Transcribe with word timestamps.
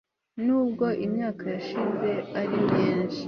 Nubwo 0.45 0.85
imyaka 1.05 1.43
yashize 1.53 2.09
ari 2.39 2.55
myinshi 2.69 3.19